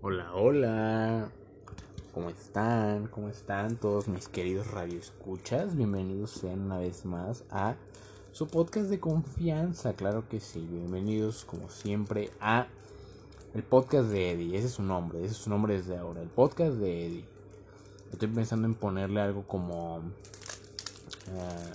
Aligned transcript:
Hola, 0.00 0.32
hola. 0.32 1.28
¿Cómo 2.14 2.30
están? 2.30 3.08
¿Cómo 3.08 3.28
están 3.30 3.74
todos 3.74 4.06
mis 4.06 4.28
queridos 4.28 4.70
radioescuchas? 4.70 5.74
Bienvenidos 5.74 6.30
sean 6.30 6.60
una 6.60 6.78
vez 6.78 7.04
más 7.04 7.42
a 7.50 7.74
su 8.30 8.46
podcast 8.46 8.90
de 8.90 9.00
confianza, 9.00 9.94
claro 9.94 10.28
que 10.28 10.38
sí. 10.38 10.64
Bienvenidos 10.70 11.44
como 11.44 11.68
siempre 11.68 12.30
a 12.38 12.68
el 13.54 13.64
podcast 13.64 14.08
de 14.10 14.30
Eddie. 14.30 14.56
Ese 14.56 14.68
es 14.68 14.74
su 14.74 14.84
nombre, 14.84 15.18
ese 15.18 15.32
es 15.32 15.38
su 15.38 15.50
nombre 15.50 15.76
desde 15.76 15.98
ahora, 15.98 16.22
el 16.22 16.28
podcast 16.28 16.76
de 16.76 17.06
Eddie. 17.06 17.24
Estoy 18.12 18.28
pensando 18.28 18.68
en 18.68 18.74
ponerle 18.74 19.20
algo 19.20 19.48
como 19.48 19.98
eh, 21.26 21.72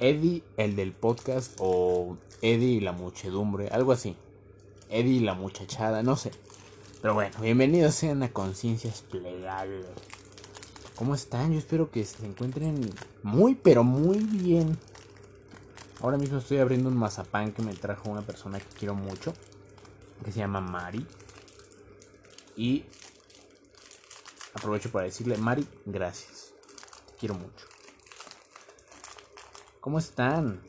Eddie 0.00 0.42
el 0.56 0.74
del 0.74 0.92
podcast 0.92 1.56
o 1.60 2.16
Eddie 2.42 2.72
y 2.72 2.80
la 2.80 2.90
muchedumbre, 2.90 3.68
algo 3.68 3.92
así. 3.92 4.16
Eddie 4.88 5.18
y 5.18 5.20
la 5.20 5.34
muchachada, 5.34 6.02
no 6.02 6.16
sé. 6.16 6.32
Pero 7.00 7.14
bueno, 7.14 7.34
bienvenidos 7.40 7.94
sean 7.94 8.22
a 8.22 8.30
Conciencias 8.30 9.00
Plegables. 9.00 9.86
¿Cómo 10.96 11.14
están? 11.14 11.50
Yo 11.50 11.58
espero 11.58 11.90
que 11.90 12.04
se 12.04 12.26
encuentren 12.26 12.92
muy, 13.22 13.54
pero 13.54 13.84
muy 13.84 14.18
bien. 14.18 14.76
Ahora 16.02 16.18
mismo 16.18 16.36
estoy 16.36 16.58
abriendo 16.58 16.90
un 16.90 16.98
mazapán 16.98 17.52
que 17.52 17.62
me 17.62 17.72
trajo 17.72 18.10
una 18.10 18.20
persona 18.20 18.58
que 18.58 18.66
quiero 18.78 18.94
mucho, 18.94 19.32
que 20.22 20.30
se 20.30 20.40
llama 20.40 20.60
Mari. 20.60 21.06
Y 22.54 22.84
aprovecho 24.52 24.92
para 24.92 25.06
decirle, 25.06 25.38
Mari, 25.38 25.66
gracias. 25.86 26.52
Te 27.06 27.14
quiero 27.18 27.34
mucho. 27.34 27.66
¿Cómo 29.80 29.98
están? 29.98 30.60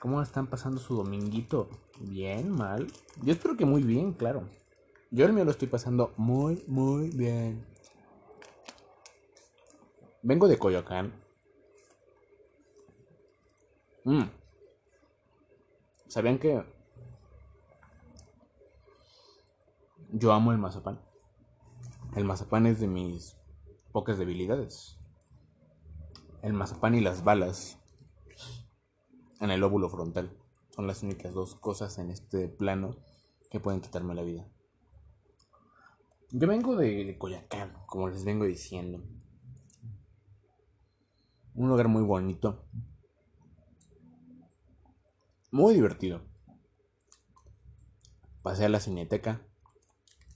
¿Cómo 0.00 0.20
están 0.20 0.48
pasando 0.48 0.80
su 0.80 0.96
dominguito? 0.96 1.68
¿Bien? 2.00 2.50
¿Mal? 2.50 2.88
Yo 3.22 3.34
espero 3.34 3.56
que 3.56 3.64
muy 3.64 3.84
bien, 3.84 4.12
claro. 4.14 4.42
Yo 5.10 5.24
el 5.24 5.32
mío 5.32 5.44
lo 5.44 5.52
estoy 5.52 5.68
pasando 5.68 6.12
muy, 6.16 6.64
muy 6.66 7.10
bien. 7.10 7.64
Vengo 10.22 10.48
de 10.48 10.58
Coyoacán. 10.58 11.12
Mm. 14.04 14.24
¿Sabían 16.08 16.38
que 16.38 16.64
yo 20.10 20.32
amo 20.32 20.52
el 20.52 20.58
mazapán? 20.58 21.00
El 22.16 22.24
mazapán 22.24 22.66
es 22.66 22.80
de 22.80 22.88
mis 22.88 23.36
pocas 23.92 24.18
debilidades. 24.18 24.98
El 26.42 26.52
mazapán 26.52 26.94
y 26.94 27.00
las 27.00 27.22
balas 27.22 27.78
en 29.40 29.50
el 29.50 29.62
óvulo 29.62 29.88
frontal 29.88 30.36
son 30.70 30.86
las 30.86 31.02
únicas 31.02 31.32
dos 31.32 31.54
cosas 31.54 31.98
en 31.98 32.10
este 32.10 32.48
plano 32.48 32.96
que 33.50 33.60
pueden 33.60 33.80
quitarme 33.80 34.14
la 34.14 34.22
vida. 34.22 34.46
Yo 36.38 36.46
vengo 36.46 36.76
de, 36.76 37.16
Coyacán, 37.16 37.72
como 37.86 38.10
les 38.10 38.22
vengo 38.22 38.44
diciendo. 38.44 39.02
Un 41.54 41.70
lugar 41.70 41.88
muy 41.88 42.02
bonito. 42.02 42.68
Muy 45.50 45.72
divertido. 45.72 46.20
Pasé 48.42 48.66
a 48.66 48.68
la 48.68 48.80
cineteca. 48.80 49.48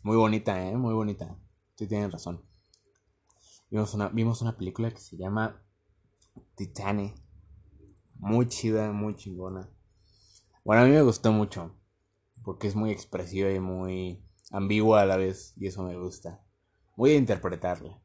Muy 0.03 0.17
bonita, 0.17 0.67
¿eh? 0.67 0.75
Muy 0.75 0.95
bonita. 0.95 1.39
Sí, 1.75 1.87
tienen 1.87 2.11
razón. 2.11 2.47
Vimos 3.69 3.93
una, 3.93 4.09
vimos 4.09 4.41
una 4.41 4.57
película 4.57 4.91
que 4.91 5.01
se 5.01 5.19
llama 5.19 5.63
Titanic. 6.55 7.15
Muy 8.15 8.49
chida, 8.49 8.91
muy 8.91 9.17
chingona. 9.17 9.69
Bueno, 10.65 10.81
a 10.81 10.87
mí 10.87 10.93
me 10.93 11.03
gustó 11.03 11.31
mucho. 11.31 11.77
Porque 12.43 12.69
es 12.69 12.75
muy 12.75 12.91
expresiva 12.91 13.51
y 13.51 13.61
muy 13.61 14.30
ambigua 14.51 15.03
a 15.03 15.07
la 15.07 15.17
vez 15.17 15.55
y 15.57 15.67
eso 15.67 15.83
me 15.83 15.97
gusta. 15.97 16.45
Voy 16.97 17.13
a 17.13 17.17
interpretarla. 17.17 18.01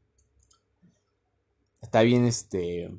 Está 1.80 2.02
bien 2.02 2.24
este 2.24 2.98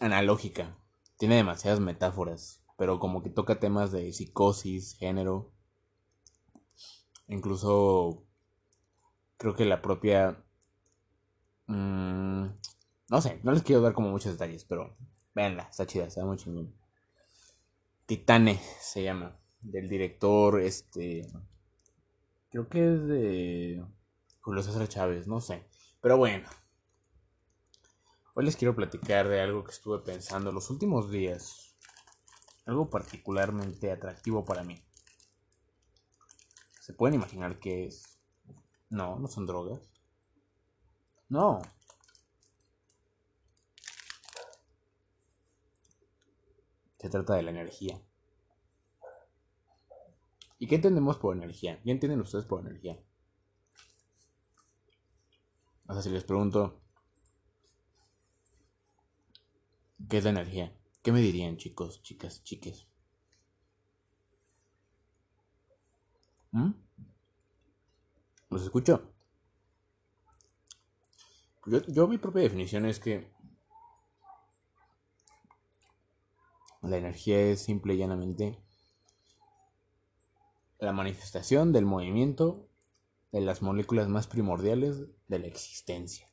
analógica. 0.00 0.76
Tiene 1.18 1.36
demasiadas 1.36 1.80
metáforas, 1.80 2.62
pero 2.76 2.98
como 2.98 3.22
que 3.22 3.30
toca 3.30 3.60
temas 3.60 3.92
de 3.92 4.12
psicosis, 4.12 4.94
género. 4.94 5.52
Incluso 7.28 8.26
creo 9.36 9.54
que 9.54 9.64
la 9.64 9.80
propia 9.80 10.44
mmm, 11.66 12.46
no 13.10 13.20
sé, 13.20 13.40
no 13.42 13.52
les 13.52 13.62
quiero 13.62 13.82
dar 13.82 13.92
como 13.92 14.10
muchos 14.10 14.32
detalles, 14.32 14.64
pero 14.64 14.96
véanla, 15.34 15.64
está 15.64 15.86
chida, 15.86 16.04
está 16.04 16.24
muy 16.24 16.36
chingón. 16.36 16.74
Titane 18.06 18.60
se 18.80 19.02
llama, 19.02 19.36
del 19.60 19.88
director 19.88 20.60
este 20.60 21.26
Creo 22.50 22.68
que 22.68 22.94
es 22.94 23.06
de 23.06 23.86
Julio 24.40 24.62
César 24.62 24.88
Chávez, 24.88 25.28
no 25.28 25.40
sé. 25.40 25.64
Pero 26.00 26.16
bueno. 26.16 26.48
Hoy 28.34 28.44
les 28.44 28.56
quiero 28.56 28.74
platicar 28.74 29.28
de 29.28 29.40
algo 29.40 29.62
que 29.62 29.70
estuve 29.70 30.00
pensando 30.00 30.50
los 30.50 30.68
últimos 30.68 31.10
días. 31.12 31.76
Algo 32.66 32.90
particularmente 32.90 33.92
atractivo 33.92 34.44
para 34.44 34.64
mí. 34.64 34.82
¿Se 36.80 36.92
pueden 36.92 37.14
imaginar 37.14 37.60
qué 37.60 37.86
es? 37.86 38.18
No, 38.88 39.16
no 39.20 39.28
son 39.28 39.46
drogas. 39.46 39.88
No. 41.28 41.62
Se 46.98 47.08
trata 47.08 47.34
de 47.34 47.42
la 47.44 47.50
energía. 47.50 48.02
¿Y 50.60 50.66
qué 50.66 50.74
entendemos 50.74 51.16
por 51.16 51.34
energía? 51.34 51.80
¿Qué 51.82 51.90
entienden 51.90 52.20
ustedes 52.20 52.44
por 52.44 52.60
energía? 52.60 53.02
O 55.86 55.94
sea, 55.94 56.02
si 56.02 56.10
les 56.10 56.22
pregunto, 56.22 56.82
¿qué 60.06 60.18
es 60.18 60.24
la 60.24 60.30
energía? 60.30 60.76
¿Qué 61.02 61.12
me 61.12 61.20
dirían, 61.20 61.56
chicos, 61.56 62.02
chicas, 62.02 62.44
chiques? 62.44 62.86
¿Mm? 66.52 66.72
¿Los 68.50 68.62
escucho? 68.62 69.14
Yo, 71.64 71.80
yo 71.86 72.06
mi 72.06 72.18
propia 72.18 72.42
definición 72.42 72.84
es 72.84 73.00
que 73.00 73.32
la 76.82 76.98
energía 76.98 77.40
es 77.40 77.62
simple 77.62 77.94
y 77.94 77.98
llanamente 77.98 78.62
la 80.80 80.92
manifestación 80.92 81.72
del 81.72 81.84
movimiento 81.84 82.68
de 83.32 83.40
las 83.40 83.62
moléculas 83.62 84.08
más 84.08 84.26
primordiales 84.26 85.06
de 85.28 85.38
la 85.38 85.46
existencia. 85.46 86.26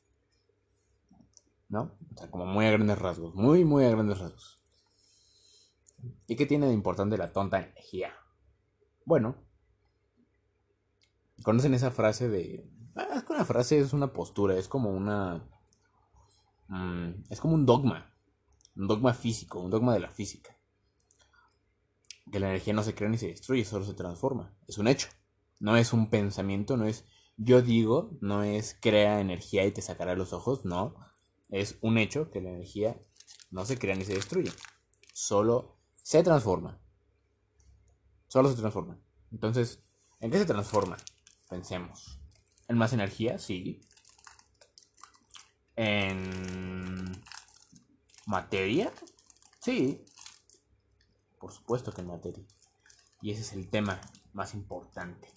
¿No? 1.68 1.98
O 2.14 2.16
sea, 2.16 2.30
como 2.30 2.46
muy 2.46 2.64
a 2.64 2.70
grandes 2.70 2.98
rasgos, 2.98 3.34
muy, 3.34 3.64
muy 3.64 3.84
a 3.84 3.90
grandes 3.90 4.18
rasgos. 4.18 4.60
¿Y 6.26 6.36
qué 6.36 6.46
tiene 6.46 6.66
de 6.66 6.72
importante 6.72 7.18
la 7.18 7.32
tonta 7.32 7.58
energía? 7.58 8.12
Bueno, 9.04 9.36
¿conocen 11.42 11.74
esa 11.74 11.90
frase 11.90 12.28
de... 12.28 12.70
Ah, 12.94 13.16
es 13.16 13.24
que 13.24 13.32
una 13.32 13.44
frase 13.44 13.78
es 13.78 13.92
una 13.92 14.12
postura, 14.12 14.56
es 14.56 14.66
como 14.66 14.90
una... 14.90 15.46
Mm, 16.68 17.24
es 17.28 17.40
como 17.40 17.54
un 17.54 17.66
dogma, 17.66 18.14
un 18.76 18.88
dogma 18.88 19.12
físico, 19.12 19.60
un 19.60 19.70
dogma 19.70 19.92
de 19.94 20.00
la 20.00 20.10
física 20.10 20.57
que 22.30 22.40
la 22.40 22.48
energía 22.48 22.74
no 22.74 22.82
se 22.82 22.94
crea 22.94 23.08
ni 23.08 23.18
se 23.18 23.28
destruye, 23.28 23.64
solo 23.64 23.84
se 23.84 23.94
transforma. 23.94 24.54
Es 24.66 24.78
un 24.78 24.88
hecho. 24.88 25.08
No 25.60 25.76
es 25.76 25.92
un 25.92 26.08
pensamiento, 26.10 26.76
no 26.76 26.86
es 26.86 27.04
yo 27.40 27.62
digo, 27.62 28.18
no 28.20 28.42
es 28.42 28.76
crea 28.80 29.20
energía 29.20 29.64
y 29.64 29.70
te 29.70 29.80
sacará 29.80 30.16
los 30.16 30.32
ojos, 30.32 30.64
no. 30.64 30.96
Es 31.48 31.78
un 31.82 31.96
hecho 31.96 32.30
que 32.32 32.40
la 32.40 32.50
energía 32.50 33.00
no 33.50 33.64
se 33.64 33.78
crea 33.78 33.94
ni 33.94 34.04
se 34.04 34.14
destruye. 34.14 34.52
Solo 35.14 35.78
se 35.94 36.24
transforma. 36.24 36.80
Solo 38.26 38.50
se 38.50 38.56
transforma. 38.56 39.00
Entonces, 39.30 39.84
¿en 40.18 40.32
qué 40.32 40.38
se 40.38 40.46
transforma? 40.46 40.96
Pensemos. 41.48 42.20
¿En 42.66 42.76
más 42.76 42.92
energía? 42.92 43.38
Sí. 43.38 43.80
¿En 45.76 47.22
materia? 48.26 48.92
Sí. 49.60 50.04
Por 51.38 51.52
supuesto 51.52 51.92
que 51.92 52.02
materia. 52.02 52.44
Y 53.20 53.30
ese 53.30 53.42
es 53.42 53.52
el 53.52 53.68
tema 53.70 54.00
más 54.32 54.54
importante. 54.54 55.28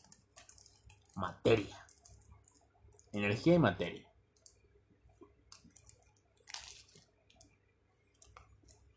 Materia. 1.15 1.77
Energía 3.11 3.55
y 3.55 3.59
materia. 3.59 4.07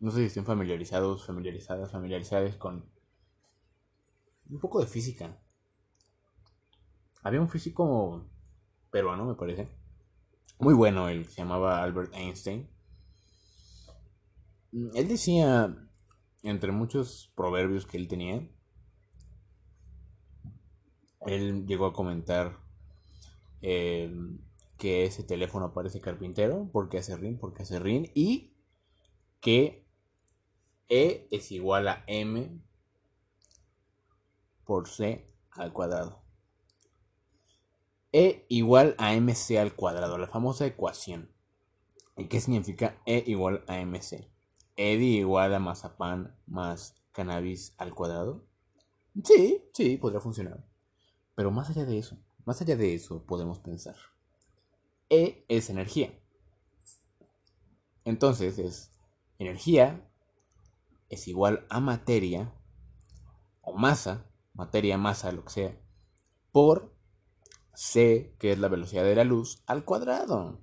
No 0.00 0.10
sé 0.10 0.18
si 0.18 0.24
estén 0.26 0.44
familiarizados, 0.44 1.26
familiarizadas, 1.26 1.90
familiarizadas 1.90 2.56
con 2.56 2.90
un 4.50 4.60
poco 4.60 4.80
de 4.80 4.86
física. 4.86 5.40
Había 7.22 7.40
un 7.40 7.48
físico 7.48 8.30
peruano, 8.90 9.24
me 9.24 9.34
parece. 9.34 9.68
Muy 10.58 10.74
bueno, 10.74 11.08
él 11.08 11.24
se 11.26 11.36
llamaba 11.36 11.82
Albert 11.82 12.14
Einstein. 12.14 12.70
Él 14.72 15.08
decía 15.08 15.83
entre 16.44 16.73
muchos 16.73 17.32
proverbios 17.35 17.87
que 17.87 17.96
él 17.96 18.06
tenía, 18.06 18.46
él 21.26 21.67
llegó 21.67 21.87
a 21.87 21.94
comentar 21.94 22.61
em, 23.62 24.38
que 24.76 25.05
ese 25.05 25.23
teléfono 25.23 25.73
parece 25.73 26.00
carpintero, 26.00 26.69
porque 26.70 26.99
hace 26.99 27.17
rin, 27.17 27.38
porque 27.38 27.62
hace 27.62 27.79
rin, 27.79 28.11
y 28.14 28.52
que 29.41 29.85
E 30.91 31.29
es 31.31 31.50
igual 31.50 31.88
a 31.88 32.05
M 32.06 32.61
por 34.64 34.87
C 34.87 35.26
al 35.50 35.73
cuadrado. 35.73 36.23
E 38.12 38.44
igual 38.49 38.94
a 38.99 39.14
MC 39.14 39.58
al 39.58 39.75
cuadrado, 39.75 40.19
la 40.19 40.29
famosa 40.29 40.67
ecuación. 40.67 41.32
¿Y 42.19 42.26
qué 42.26 42.41
significa 42.41 43.00
E 43.06 43.25
igual 43.26 43.64
a 43.67 43.81
MC? 43.81 44.29
¿Edi 44.76 45.18
igual 45.18 45.54
a 45.54 45.58
mazapán 45.58 46.36
más 46.46 46.96
cannabis 47.12 47.74
al 47.78 47.94
cuadrado? 47.94 48.44
Sí, 49.22 49.64
sí, 49.72 49.96
podría 49.96 50.20
funcionar. 50.20 50.64
Pero 51.34 51.50
más 51.50 51.70
allá 51.70 51.84
de 51.84 51.98
eso, 51.98 52.18
más 52.44 52.60
allá 52.60 52.76
de 52.76 52.94
eso 52.94 53.24
podemos 53.24 53.60
pensar. 53.60 53.96
E 55.10 55.44
es 55.48 55.70
energía. 55.70 56.18
Entonces 58.04 58.58
es 58.58 58.90
energía 59.38 60.08
es 61.08 61.28
igual 61.28 61.66
a 61.68 61.80
materia 61.80 62.52
o 63.60 63.72
masa, 63.72 64.26
materia, 64.52 64.98
masa, 64.98 65.32
lo 65.32 65.44
que 65.44 65.50
sea, 65.50 65.80
por 66.52 66.94
c, 67.72 68.36
que 68.38 68.52
es 68.52 68.58
la 68.58 68.68
velocidad 68.68 69.04
de 69.04 69.14
la 69.14 69.24
luz, 69.24 69.62
al 69.66 69.84
cuadrado. 69.84 70.60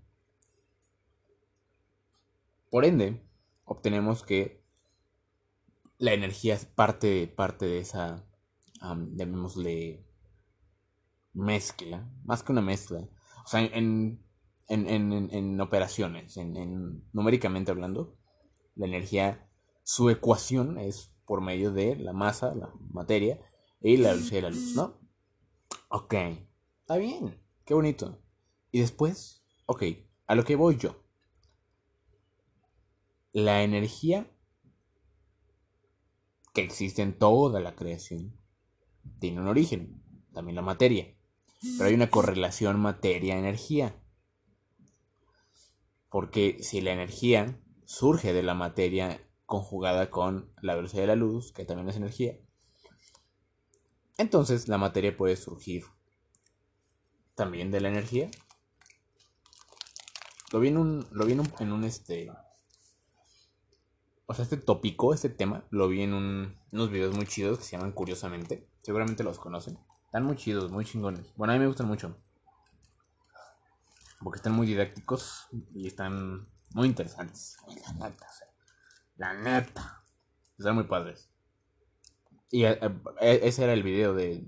Por 2.69 2.85
ende, 2.85 3.21
obtenemos 3.71 4.23
que 4.23 4.65
la 5.97 6.13
energía 6.13 6.55
es 6.55 6.65
parte, 6.65 7.27
parte 7.27 7.65
de 7.65 7.79
esa, 7.79 8.27
llamémosle, 8.81 10.05
mezcla, 11.33 12.11
más 12.25 12.43
que 12.43 12.51
una 12.51 12.61
mezcla. 12.61 13.07
O 13.45 13.47
sea, 13.47 13.61
en, 13.61 14.25
en, 14.67 15.61
operaciones, 15.61 16.35
en, 16.35 17.07
numéricamente 17.13 17.71
hablando, 17.71 18.17
la 18.75 18.87
energía, 18.87 19.49
su 19.83 20.09
ecuación 20.09 20.77
es 20.77 21.15
por 21.25 21.39
medio 21.41 21.71
de 21.71 21.95
la 21.95 22.11
masa, 22.11 22.53
la 22.53 22.73
materia 22.89 23.39
y 23.79 23.95
la 23.97 24.11
velocidad 24.11 24.35
de 24.35 24.41
la 24.41 24.49
luz, 24.49 24.75
¿no? 24.75 24.99
Ok, 25.87 26.13
está 26.81 26.97
bien, 26.97 27.41
qué 27.63 27.73
bonito. 27.73 28.21
Y 28.69 28.81
después, 28.81 29.45
ok, 29.65 29.83
a 30.27 30.35
lo 30.35 30.43
que 30.43 30.57
voy 30.57 30.75
yo. 30.77 31.01
La 33.33 33.63
energía 33.63 34.29
que 36.53 36.61
existe 36.61 37.01
en 37.01 37.17
toda 37.17 37.61
la 37.61 37.75
creación 37.75 38.37
tiene 39.19 39.39
un 39.39 39.47
origen, 39.47 40.03
también 40.33 40.55
la 40.55 40.61
materia. 40.61 41.15
Pero 41.77 41.89
hay 41.89 41.93
una 41.93 42.09
correlación 42.09 42.79
materia-energía. 42.79 43.95
Porque 46.09 46.57
si 46.61 46.81
la 46.81 46.91
energía 46.91 47.61
surge 47.85 48.33
de 48.33 48.43
la 48.43 48.53
materia 48.53 49.25
conjugada 49.45 50.09
con 50.09 50.53
la 50.61 50.75
velocidad 50.75 51.03
de 51.03 51.07
la 51.07 51.15
luz, 51.15 51.53
que 51.53 51.65
también 51.65 51.87
es 51.87 51.95
energía, 51.95 52.37
entonces 54.17 54.67
la 54.67 54.77
materia 54.77 55.15
puede 55.15 55.35
surgir 55.35 55.85
también 57.35 57.71
de 57.71 57.81
la 57.81 57.89
energía. 57.89 58.29
Lo 60.51 60.59
vi 60.59 60.67
en 60.67 60.77
un, 60.77 61.07
lo 61.11 61.27
en 61.27 61.71
un 61.71 61.83
este, 61.85 62.29
o 64.31 64.33
sea, 64.33 64.43
este 64.43 64.55
tópico, 64.55 65.13
este 65.13 65.27
tema, 65.27 65.65
lo 65.71 65.89
vi 65.89 66.03
en 66.03 66.13
unos 66.13 66.89
videos 66.89 67.13
muy 67.13 67.25
chidos 67.25 67.59
que 67.59 67.65
se 67.65 67.75
llaman 67.75 67.91
Curiosamente. 67.91 68.65
Seguramente 68.81 69.25
los 69.25 69.37
conocen. 69.37 69.77
Están 70.05 70.23
muy 70.23 70.37
chidos, 70.37 70.71
muy 70.71 70.85
chingones. 70.85 71.33
Bueno, 71.35 71.51
a 71.51 71.55
mí 71.57 71.59
me 71.59 71.67
gustan 71.67 71.87
mucho. 71.87 72.15
Porque 74.23 74.37
están 74.37 74.53
muy 74.53 74.67
didácticos 74.67 75.47
y 75.73 75.85
están 75.85 76.47
muy 76.73 76.87
interesantes. 76.87 77.57
La 77.67 77.91
neta, 77.91 78.25
o 78.25 78.33
sea, 78.33 78.47
la 79.17 79.33
neta. 79.33 80.03
Están 80.57 80.75
muy 80.75 80.85
padres. 80.85 81.29
Y 82.51 82.63
eh, 82.63 82.79
eh, 83.19 83.39
ese 83.43 83.65
era 83.65 83.73
el 83.73 83.83
video 83.83 84.13
de, 84.13 84.45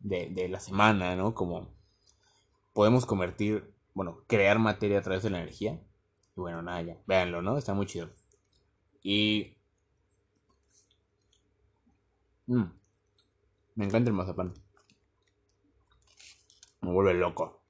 de, 0.00 0.30
de 0.30 0.48
la 0.48 0.58
semana, 0.58 1.14
¿no? 1.14 1.32
Como 1.32 1.72
podemos 2.72 3.06
convertir, 3.06 3.72
bueno, 3.94 4.24
crear 4.26 4.58
materia 4.58 4.98
a 4.98 5.02
través 5.02 5.22
de 5.22 5.30
la 5.30 5.38
energía. 5.38 5.80
Y 6.36 6.40
bueno, 6.40 6.60
nada, 6.60 6.82
ya. 6.82 6.96
Véanlo, 7.06 7.40
¿no? 7.40 7.56
Está 7.56 7.72
muy 7.72 7.86
chido. 7.86 8.10
Y... 9.02 9.56
Mm, 12.46 12.64
me 13.74 13.84
encanta 13.84 14.10
el 14.10 14.16
mazapán. 14.16 14.54
Me 16.80 16.92
vuelve 16.92 17.14
loco. 17.14 17.62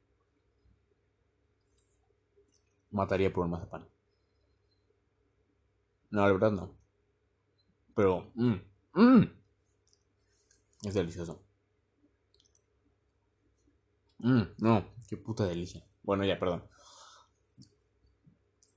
Mataría 2.90 3.32
por 3.32 3.44
un 3.44 3.52
mazapán. 3.52 3.88
No, 6.10 6.26
la 6.26 6.32
verdad 6.32 6.52
no. 6.52 6.76
Pero... 7.94 8.30
Mm, 8.34 8.54
mm, 8.94 9.22
es 10.84 10.94
delicioso. 10.94 11.42
no, 14.18 14.84
qué 15.08 15.16
puta 15.16 15.44
delicia. 15.46 15.84
Bueno, 16.02 16.24
ya, 16.24 16.38
perdón. 16.38 16.64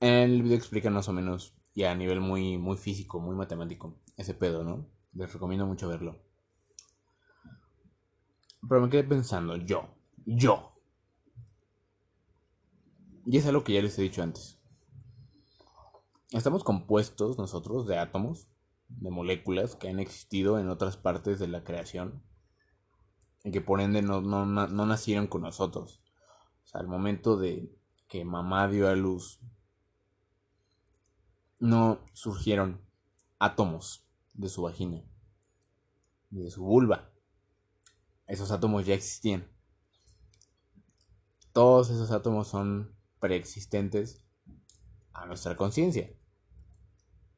El 0.00 0.42
video 0.42 0.56
explica 0.56 0.90
más 0.90 1.08
o 1.08 1.12
menos 1.12 1.54
y 1.76 1.84
a 1.84 1.94
nivel 1.94 2.22
muy, 2.22 2.56
muy 2.56 2.78
físico, 2.78 3.20
muy 3.20 3.36
matemático, 3.36 4.00
ese 4.16 4.32
pedo, 4.32 4.64
¿no? 4.64 4.88
Les 5.12 5.30
recomiendo 5.30 5.66
mucho 5.66 5.86
verlo. 5.86 6.18
Pero 8.66 8.80
me 8.80 8.88
quedé 8.88 9.04
pensando, 9.04 9.56
yo, 9.56 9.86
yo. 10.24 10.72
Y 13.26 13.36
es 13.36 13.46
algo 13.46 13.62
que 13.62 13.74
ya 13.74 13.82
les 13.82 13.98
he 13.98 14.02
dicho 14.02 14.22
antes. 14.22 14.58
Estamos 16.30 16.64
compuestos 16.64 17.36
nosotros 17.36 17.86
de 17.86 17.98
átomos, 17.98 18.48
de 18.88 19.10
moléculas 19.10 19.76
que 19.76 19.90
han 19.90 20.00
existido 20.00 20.58
en 20.58 20.70
otras 20.70 20.96
partes 20.96 21.38
de 21.38 21.48
la 21.48 21.62
creación 21.62 22.22
y 23.44 23.50
que 23.50 23.60
por 23.60 23.82
ende 23.82 24.00
no, 24.00 24.22
no, 24.22 24.46
no 24.46 24.86
nacieron 24.86 25.26
con 25.26 25.42
nosotros. 25.42 26.00
O 26.64 26.68
sea, 26.68 26.80
al 26.80 26.88
momento 26.88 27.36
de 27.36 27.70
que 28.08 28.24
mamá 28.24 28.66
dio 28.66 28.88
a 28.88 28.94
luz 28.94 29.40
no 31.58 32.04
surgieron 32.12 32.84
átomos 33.38 34.06
de 34.34 34.48
su 34.48 34.62
vagina, 34.62 35.02
de 36.30 36.50
su 36.50 36.62
vulva. 36.62 37.10
Esos 38.26 38.50
átomos 38.50 38.86
ya 38.86 38.94
existían. 38.94 39.48
Todos 41.52 41.90
esos 41.90 42.10
átomos 42.10 42.48
son 42.48 42.94
preexistentes 43.18 44.24
a 45.12 45.26
nuestra 45.26 45.56
conciencia. 45.56 46.12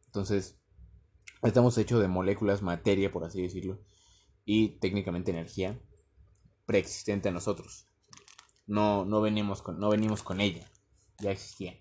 Entonces, 0.06 0.58
estamos 1.42 1.78
hechos 1.78 2.00
de 2.00 2.08
moléculas, 2.08 2.62
materia, 2.62 3.12
por 3.12 3.25
así 3.25 3.42
decirlo, 3.42 3.80
y 4.44 4.78
técnicamente 4.80 5.30
energía 5.30 5.80
preexistente 6.66 7.28
a 7.28 7.32
nosotros. 7.32 7.88
No, 8.66 9.04
no, 9.04 9.20
venimos, 9.20 9.62
con, 9.62 9.78
no 9.78 9.90
venimos 9.90 10.22
con 10.22 10.40
ella, 10.40 10.70
ya 11.18 11.30
existía. 11.30 11.78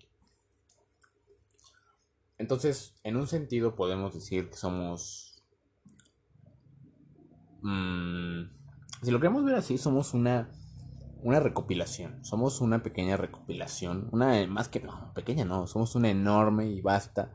Entonces, 2.38 2.94
en 3.02 3.16
un 3.16 3.26
sentido 3.26 3.74
podemos 3.74 4.14
decir 4.14 4.48
que 4.48 4.56
somos... 4.56 5.42
Mm, 7.62 8.44
si 9.02 9.10
lo 9.10 9.18
queremos 9.18 9.44
ver 9.44 9.56
así, 9.56 9.76
somos 9.76 10.14
una, 10.14 10.50
una 11.22 11.40
recopilación. 11.40 12.24
Somos 12.24 12.60
una 12.60 12.82
pequeña 12.82 13.16
recopilación. 13.16 14.08
Una 14.12 14.46
más 14.46 14.68
que 14.68 14.80
no, 14.80 15.12
pequeña 15.14 15.44
no. 15.44 15.66
Somos 15.66 15.96
una 15.96 16.10
enorme 16.10 16.66
y 16.66 16.80
vasta 16.80 17.32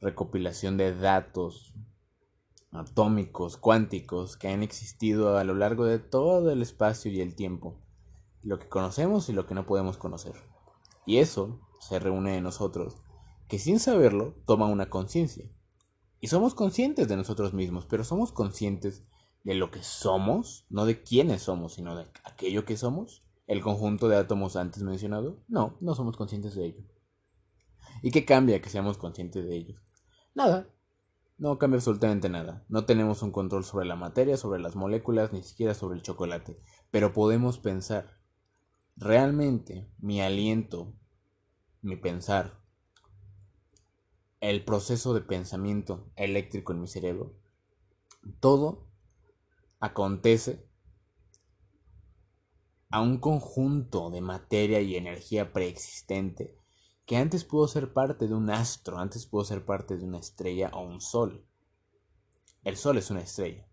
recopilación 0.00 0.78
de 0.78 0.96
datos 0.96 1.74
atómicos, 2.70 3.58
cuánticos, 3.58 4.36
que 4.36 4.48
han 4.48 4.62
existido 4.62 5.36
a 5.36 5.44
lo 5.44 5.54
largo 5.54 5.84
de 5.84 5.98
todo 5.98 6.50
el 6.50 6.62
espacio 6.62 7.10
y 7.10 7.20
el 7.20 7.34
tiempo. 7.34 7.78
Lo 8.42 8.58
que 8.58 8.68
conocemos 8.68 9.28
y 9.28 9.34
lo 9.34 9.46
que 9.46 9.54
no 9.54 9.66
podemos 9.66 9.98
conocer. 9.98 10.34
Y 11.04 11.18
eso 11.18 11.60
se 11.80 11.98
reúne 11.98 12.36
en 12.36 12.44
nosotros 12.44 12.96
que 13.48 13.58
sin 13.58 13.80
saberlo 13.80 14.34
toma 14.46 14.66
una 14.66 14.90
conciencia. 14.90 15.50
Y 16.20 16.28
somos 16.28 16.54
conscientes 16.54 17.08
de 17.08 17.16
nosotros 17.16 17.54
mismos, 17.54 17.86
pero 17.86 18.04
somos 18.04 18.32
conscientes 18.32 19.04
de 19.44 19.54
lo 19.54 19.70
que 19.70 19.82
somos, 19.82 20.66
no 20.68 20.84
de 20.84 21.02
quiénes 21.02 21.42
somos, 21.42 21.74
sino 21.74 21.96
de 21.96 22.06
aquello 22.24 22.64
que 22.64 22.76
somos, 22.76 23.24
el 23.46 23.62
conjunto 23.62 24.08
de 24.08 24.16
átomos 24.16 24.56
antes 24.56 24.82
mencionado. 24.82 25.42
No, 25.48 25.78
no 25.80 25.94
somos 25.94 26.16
conscientes 26.16 26.54
de 26.54 26.66
ello. 26.66 26.82
¿Y 28.02 28.10
qué 28.10 28.24
cambia 28.24 28.60
que 28.60 28.68
seamos 28.68 28.98
conscientes 28.98 29.44
de 29.44 29.56
ello? 29.56 29.80
Nada. 30.34 30.68
No 31.38 31.56
cambia 31.56 31.76
absolutamente 31.76 32.28
nada. 32.28 32.64
No 32.68 32.84
tenemos 32.84 33.22
un 33.22 33.30
control 33.30 33.64
sobre 33.64 33.86
la 33.86 33.96
materia, 33.96 34.36
sobre 34.36 34.60
las 34.60 34.76
moléculas, 34.76 35.32
ni 35.32 35.42
siquiera 35.42 35.72
sobre 35.72 35.96
el 35.96 36.02
chocolate. 36.02 36.60
Pero 36.90 37.12
podemos 37.12 37.58
pensar. 37.58 38.18
Realmente 38.96 39.88
mi 39.98 40.20
aliento, 40.20 40.94
mi 41.80 41.96
pensar, 41.96 42.60
el 44.40 44.64
proceso 44.64 45.14
de 45.14 45.20
pensamiento 45.20 46.10
eléctrico 46.16 46.72
en 46.72 46.80
mi 46.80 46.88
cerebro, 46.88 47.34
todo 48.40 48.86
acontece 49.80 50.68
a 52.90 53.00
un 53.00 53.18
conjunto 53.18 54.10
de 54.10 54.20
materia 54.20 54.80
y 54.80 54.96
energía 54.96 55.52
preexistente 55.52 56.56
que 57.04 57.16
antes 57.16 57.44
pudo 57.44 57.66
ser 57.68 57.92
parte 57.92 58.28
de 58.28 58.34
un 58.34 58.50
astro, 58.50 58.98
antes 58.98 59.26
pudo 59.26 59.44
ser 59.44 59.64
parte 59.64 59.96
de 59.96 60.04
una 60.04 60.18
estrella 60.18 60.70
o 60.74 60.82
un 60.82 61.00
sol. 61.00 61.46
El 62.64 62.76
sol 62.76 62.98
es 62.98 63.10
una 63.10 63.20
estrella, 63.20 63.66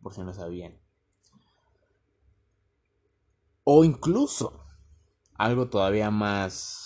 por 0.00 0.14
si 0.14 0.20
no 0.20 0.32
sabían. 0.32 0.78
O 3.64 3.82
incluso 3.82 4.64
algo 5.34 5.68
todavía 5.68 6.12
más 6.12 6.85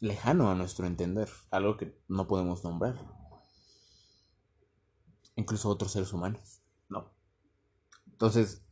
lejano 0.00 0.50
a 0.50 0.54
nuestro 0.54 0.86
entender, 0.86 1.28
algo 1.50 1.76
que 1.76 1.98
no 2.08 2.26
podemos 2.26 2.64
nombrar. 2.64 2.96
Incluso 5.36 5.68
otros 5.68 5.92
seres 5.92 6.12
humanos, 6.12 6.62
¿no? 6.88 7.12
Entonces, 8.06 8.64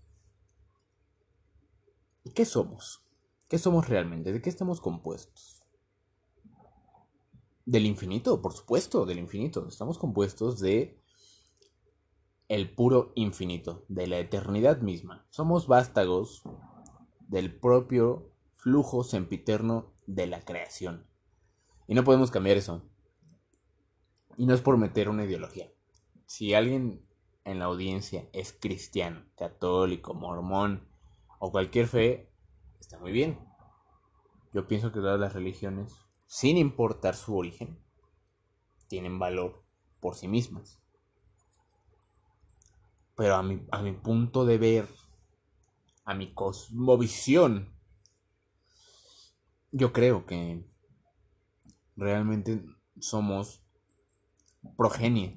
¿qué 2.34 2.44
somos? 2.44 3.04
¿Qué 3.48 3.58
somos 3.58 3.88
realmente? 3.88 4.32
¿De 4.32 4.40
qué 4.40 4.50
estamos 4.50 4.80
compuestos? 4.80 5.62
Del 7.66 7.86
infinito, 7.86 8.40
por 8.42 8.52
supuesto, 8.52 9.06
del 9.06 9.18
infinito. 9.18 9.66
Estamos 9.68 9.98
compuestos 9.98 10.60
de 10.60 11.00
el 12.48 12.74
puro 12.74 13.12
infinito, 13.14 13.84
de 13.88 14.06
la 14.06 14.18
eternidad 14.18 14.80
misma. 14.80 15.26
Somos 15.30 15.66
vástagos 15.66 16.42
del 17.20 17.58
propio 17.58 18.32
flujo 18.56 19.02
sempiterno 19.02 19.94
de 20.06 20.26
la 20.26 20.44
creación. 20.44 21.06
Y 21.86 21.94
no 21.94 22.04
podemos 22.04 22.30
cambiar 22.30 22.56
eso. 22.56 22.82
Y 24.36 24.46
no 24.46 24.54
es 24.54 24.60
por 24.60 24.76
meter 24.76 25.08
una 25.08 25.24
ideología. 25.24 25.70
Si 26.26 26.54
alguien 26.54 27.06
en 27.44 27.58
la 27.58 27.66
audiencia 27.66 28.28
es 28.32 28.52
cristiano, 28.52 29.24
católico, 29.36 30.14
mormón 30.14 30.88
o 31.38 31.52
cualquier 31.52 31.86
fe, 31.86 32.32
está 32.80 32.98
muy 32.98 33.12
bien. 33.12 33.38
Yo 34.52 34.66
pienso 34.66 34.92
que 34.92 35.00
todas 35.00 35.20
las 35.20 35.34
religiones, 35.34 35.92
sin 36.26 36.56
importar 36.56 37.16
su 37.16 37.36
origen, 37.36 37.78
tienen 38.88 39.18
valor 39.18 39.64
por 40.00 40.14
sí 40.14 40.28
mismas. 40.28 40.80
Pero 43.16 43.34
a 43.34 43.42
mi, 43.42 43.64
a 43.70 43.82
mi 43.82 43.92
punto 43.92 44.44
de 44.44 44.58
ver, 44.58 44.88
a 46.04 46.14
mi 46.14 46.32
cosmovisión, 46.32 47.74
yo 49.70 49.92
creo 49.92 50.26
que 50.26 50.64
realmente 51.96 52.64
somos 52.98 53.62
progenie 54.76 55.36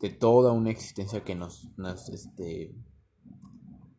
de 0.00 0.10
toda 0.10 0.52
una 0.52 0.70
existencia 0.70 1.24
que 1.24 1.34
nos, 1.34 1.70
nos 1.76 2.08
este, 2.08 2.74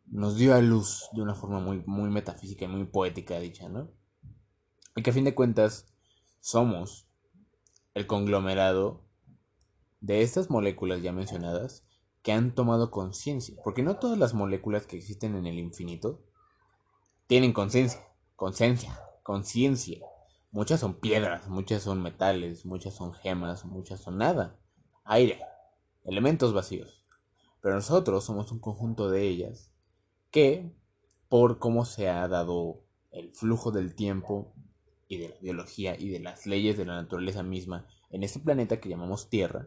nos 0.06 0.36
dio 0.36 0.54
a 0.54 0.60
luz 0.60 1.08
de 1.12 1.22
una 1.22 1.34
forma 1.34 1.60
muy, 1.60 1.82
muy 1.86 2.10
metafísica 2.10 2.66
y 2.66 2.68
muy 2.68 2.84
poética 2.84 3.40
dicha, 3.40 3.68
¿no? 3.68 3.90
Y 4.96 5.02
que 5.02 5.10
a 5.10 5.14
fin 5.14 5.24
de 5.24 5.34
cuentas 5.34 5.86
somos 6.40 7.08
el 7.94 8.06
conglomerado 8.06 9.04
de 10.00 10.22
estas 10.22 10.50
moléculas 10.50 11.02
ya 11.02 11.12
mencionadas 11.12 11.84
que 12.22 12.32
han 12.32 12.54
tomado 12.54 12.90
conciencia, 12.90 13.56
porque 13.64 13.82
no 13.82 13.96
todas 13.96 14.18
las 14.18 14.34
moléculas 14.34 14.86
que 14.86 14.96
existen 14.96 15.34
en 15.34 15.46
el 15.46 15.58
infinito 15.58 16.22
tienen 17.26 17.52
conciencia, 17.52 18.00
conciencia, 18.36 18.98
conciencia. 19.22 19.98
Muchas 20.54 20.78
son 20.78 20.94
piedras, 21.00 21.48
muchas 21.48 21.82
son 21.82 22.00
metales, 22.00 22.64
muchas 22.64 22.94
son 22.94 23.12
gemas, 23.12 23.64
muchas 23.64 24.00
son 24.00 24.18
nada, 24.18 24.56
aire, 25.02 25.40
elementos 26.04 26.54
vacíos. 26.54 27.04
Pero 27.60 27.74
nosotros 27.74 28.22
somos 28.22 28.52
un 28.52 28.60
conjunto 28.60 29.10
de 29.10 29.26
ellas 29.26 29.72
que 30.30 30.72
por 31.28 31.58
cómo 31.58 31.84
se 31.84 32.08
ha 32.08 32.28
dado 32.28 32.84
el 33.10 33.32
flujo 33.34 33.72
del 33.72 33.96
tiempo 33.96 34.54
y 35.08 35.16
de 35.16 35.30
la 35.30 35.40
biología 35.40 35.98
y 35.98 36.10
de 36.10 36.20
las 36.20 36.46
leyes 36.46 36.78
de 36.78 36.84
la 36.84 37.02
naturaleza 37.02 37.42
misma 37.42 37.88
en 38.10 38.22
este 38.22 38.38
planeta 38.38 38.78
que 38.78 38.88
llamamos 38.88 39.28
Tierra, 39.28 39.66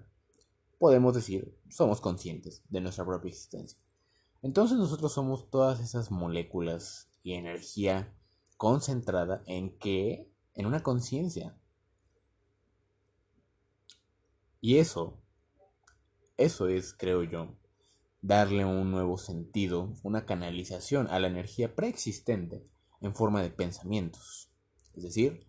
podemos 0.79 1.13
decir, 1.13 1.59
somos 1.69 1.99
conscientes 1.99 2.63
de 2.69 2.79
nuestra 2.79 3.03
propia 3.03 3.27
existencia. 3.27 3.77
Entonces 4.41 4.77
nosotros 4.77 5.11
somos 5.11 5.49
todas 5.49 5.81
esas 5.81 6.11
moléculas 6.11 7.09
y 7.23 7.33
energía 7.33 8.15
concentrada 8.55 9.43
en 9.47 9.77
que 9.79 10.31
en 10.57 10.65
una 10.65 10.83
conciencia. 10.83 11.57
Y 14.59 14.79
eso 14.79 15.21
eso 16.37 16.67
es, 16.67 16.93
creo 16.93 17.23
yo, 17.23 17.57
darle 18.21 18.63
un 18.63 18.91
nuevo 18.91 19.17
sentido, 19.17 19.95
una 20.03 20.27
canalización 20.27 21.07
a 21.07 21.19
la 21.19 21.27
energía 21.27 21.75
preexistente 21.75 22.69
en 23.01 23.15
forma 23.15 23.41
de 23.41 23.49
pensamientos. 23.49 24.51
Es 24.93 25.01
decir, 25.01 25.47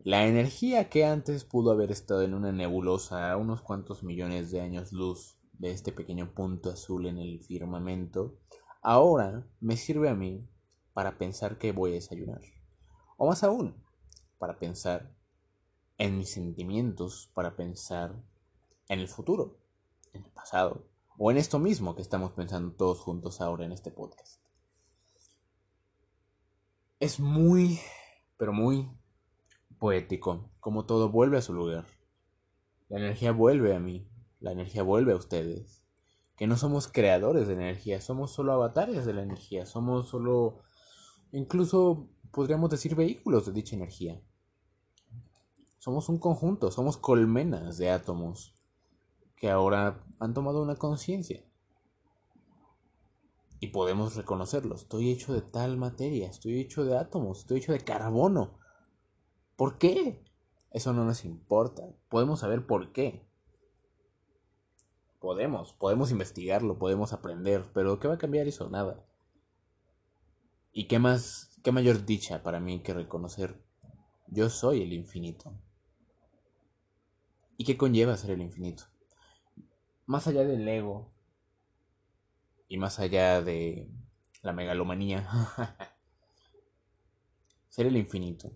la 0.00 0.26
energía 0.26 0.88
que 0.88 1.04
antes 1.04 1.44
pudo 1.44 1.70
haber 1.70 1.92
estado 1.92 2.22
en 2.22 2.34
una 2.34 2.50
nebulosa 2.50 3.30
a 3.30 3.36
unos 3.36 3.62
cuantos 3.62 4.02
millones 4.02 4.50
de 4.50 4.60
años 4.60 4.92
luz 4.92 5.38
de 5.52 5.70
este 5.70 5.92
pequeño 5.92 6.34
punto 6.34 6.70
azul 6.70 7.06
en 7.06 7.18
el 7.18 7.40
firmamento, 7.44 8.36
ahora 8.82 9.48
me 9.60 9.76
sirve 9.76 10.08
a 10.08 10.16
mí 10.16 10.44
para 10.92 11.18
pensar 11.18 11.56
que 11.58 11.70
voy 11.70 11.92
a 11.92 11.94
desayunar. 11.94 12.40
O 13.16 13.28
más 13.28 13.44
aún, 13.44 13.80
para 14.38 14.58
pensar 14.58 15.14
en 15.98 16.18
mis 16.18 16.32
sentimientos, 16.32 17.30
para 17.34 17.56
pensar 17.56 18.14
en 18.88 19.00
el 19.00 19.08
futuro, 19.08 19.58
en 20.12 20.24
el 20.24 20.30
pasado, 20.30 20.86
o 21.18 21.30
en 21.30 21.38
esto 21.38 21.58
mismo 21.58 21.94
que 21.94 22.02
estamos 22.02 22.32
pensando 22.32 22.74
todos 22.74 23.00
juntos 23.00 23.40
ahora 23.40 23.64
en 23.64 23.72
este 23.72 23.90
podcast. 23.90 24.42
Es 27.00 27.20
muy, 27.20 27.78
pero 28.36 28.52
muy 28.52 28.90
poético, 29.78 30.50
como 30.60 30.86
todo 30.86 31.10
vuelve 31.10 31.38
a 31.38 31.42
su 31.42 31.52
lugar. 31.52 31.86
La 32.88 32.98
energía 32.98 33.32
vuelve 33.32 33.74
a 33.74 33.80
mí, 33.80 34.08
la 34.40 34.52
energía 34.52 34.82
vuelve 34.82 35.12
a 35.12 35.16
ustedes. 35.16 35.82
Que 36.36 36.46
no 36.46 36.56
somos 36.56 36.88
creadores 36.88 37.48
de 37.48 37.54
energía, 37.54 38.00
somos 38.00 38.32
solo 38.32 38.52
avatares 38.52 39.06
de 39.06 39.14
la 39.14 39.22
energía, 39.22 39.64
somos 39.64 40.08
solo, 40.08 40.60
incluso 41.32 42.10
podríamos 42.30 42.68
decir 42.70 42.94
vehículos 42.94 43.46
de 43.46 43.52
dicha 43.52 43.74
energía. 43.74 44.22
Somos 45.86 46.08
un 46.08 46.18
conjunto, 46.18 46.72
somos 46.72 46.96
colmenas 46.96 47.78
de 47.78 47.90
átomos 47.90 48.56
que 49.36 49.50
ahora 49.50 50.04
han 50.18 50.34
tomado 50.34 50.60
una 50.60 50.74
conciencia. 50.74 51.44
Y 53.60 53.68
podemos 53.68 54.16
reconocerlo. 54.16 54.74
Estoy 54.74 55.12
hecho 55.12 55.32
de 55.32 55.42
tal 55.42 55.76
materia, 55.76 56.28
estoy 56.28 56.58
hecho 56.58 56.84
de 56.84 56.98
átomos, 56.98 57.38
estoy 57.38 57.58
hecho 57.58 57.70
de 57.70 57.84
carbono. 57.84 58.58
¿Por 59.54 59.78
qué? 59.78 60.24
Eso 60.72 60.92
no 60.92 61.04
nos 61.04 61.24
importa. 61.24 61.84
Podemos 62.08 62.40
saber 62.40 62.66
por 62.66 62.90
qué. 62.90 63.24
Podemos, 65.20 65.72
podemos 65.72 66.10
investigarlo, 66.10 66.80
podemos 66.80 67.12
aprender, 67.12 67.64
pero 67.72 68.00
¿qué 68.00 68.08
va 68.08 68.14
a 68.14 68.18
cambiar 68.18 68.48
eso? 68.48 68.68
Nada. 68.68 69.06
¿Y 70.72 70.88
qué 70.88 70.98
más, 70.98 71.60
qué 71.62 71.70
mayor 71.70 72.04
dicha 72.04 72.42
para 72.42 72.58
mí 72.58 72.82
que 72.82 72.92
reconocer 72.92 73.62
yo 74.26 74.50
soy 74.50 74.82
el 74.82 74.92
infinito? 74.92 75.54
¿Y 77.56 77.64
qué 77.64 77.76
conlleva 77.76 78.16
ser 78.16 78.30
el 78.30 78.42
infinito? 78.42 78.84
más 80.06 80.28
allá 80.28 80.44
del 80.44 80.66
ego 80.66 81.12
y 82.68 82.78
más 82.78 82.98
allá 82.98 83.42
de 83.42 83.90
la 84.42 84.52
megalomanía, 84.52 85.28
ser 87.68 87.86
el 87.86 87.96
infinito 87.96 88.52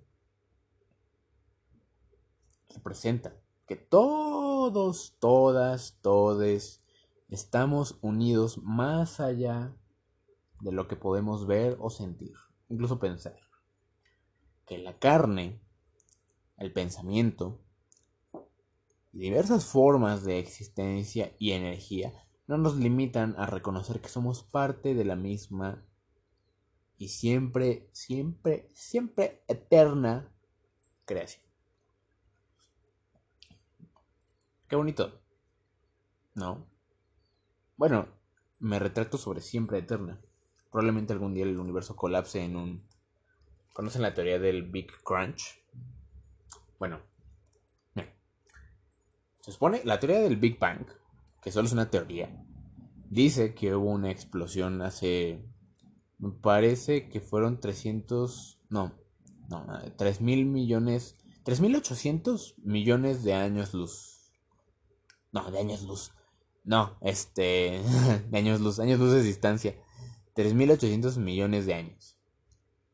representa 2.73 3.35
que 3.67 3.77
todos, 3.77 5.17
todas, 5.19 5.99
todes 6.01 6.83
estamos 7.29 7.99
unidos 8.01 8.59
más 8.59 9.21
allá 9.21 9.75
de 10.61 10.73
lo 10.73 10.87
que 10.89 10.97
podemos 10.97 11.47
ver 11.47 11.77
o 11.81 11.91
sentir, 11.91 12.35
incluso 12.69 12.99
pensar. 12.99 13.37
Que 14.67 14.79
la 14.79 14.99
carne, 14.99 15.61
el 16.59 16.73
pensamiento, 16.73 17.61
diversas 19.13 19.65
formas 19.65 20.25
de 20.25 20.39
existencia 20.39 21.35
y 21.39 21.53
energía 21.53 22.13
no 22.47 22.59
nos 22.59 22.77
limitan 22.77 23.35
a 23.39 23.47
reconocer 23.47 24.01
que 24.01 24.09
somos 24.09 24.43
parte 24.43 24.95
de 24.95 25.05
la 25.05 25.17
misma 25.17 25.85
y 26.97 27.09
siempre, 27.09 27.89
siempre, 27.93 28.69
siempre 28.75 29.43
eterna 29.49 30.33
creación. 31.05 31.45
Qué 34.69 34.77
bonito. 34.77 35.21
¿No? 36.35 36.67
Bueno, 37.77 38.07
me 38.59 38.79
retracto 38.79 39.17
sobre 39.17 39.41
siempre 39.41 39.79
eterna. 39.79 40.21
Probablemente 40.71 41.13
algún 41.13 41.35
día 41.35 41.45
el 41.45 41.59
universo 41.59 41.97
colapse 41.97 42.45
en 42.45 42.57
un... 42.57 42.87
¿Conocen 43.73 44.03
la 44.03 44.15
teoría 44.15 44.39
del 44.39 44.71
Big 44.71 44.93
Crunch? 45.03 45.65
Bueno, 46.79 47.01
se 49.41 49.53
supone, 49.53 49.83
la 49.85 50.01
teoría 50.01 50.21
del 50.21 50.37
Big 50.37 50.59
Bang, 50.59 50.87
que 51.43 51.53
solo 51.53 51.67
es 51.67 51.73
una 51.73 51.91
teoría, 51.91 52.45
dice 53.09 53.55
que 53.55 53.75
hubo 53.75 53.91
una 53.91 54.11
explosión 54.11 54.83
hace, 54.83 55.45
me 56.19 56.31
parece 56.31 57.09
que 57.09 57.21
fueron 57.21 57.61
300, 57.61 58.61
no, 58.69 58.95
no, 59.49 59.67
3 59.97 60.21
mil 60.21 60.47
millones, 60.47 61.17
3.800 61.45 62.55
millones 62.63 63.25
de 63.25 63.35
años 63.35 63.75
luz. 63.75 64.33
No, 65.33 65.51
de 65.51 65.59
años 65.59 65.83
luz. 65.83 66.13
No, 66.65 66.99
este, 67.01 67.81
de 68.31 68.39
años 68.39 68.61
luz, 68.61 68.79
años 68.79 69.01
luz 69.01 69.13
de 69.13 69.23
distancia. 69.23 69.75
3.800 70.35 71.19
millones 71.19 71.67
de 71.67 71.75
años. 71.75 72.17